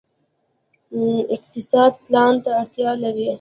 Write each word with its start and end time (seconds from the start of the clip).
اقتصاد 1.35 1.91
پلان 2.05 2.33
ته 2.43 2.49
اړتیا 2.61 2.91
لري 3.03 3.27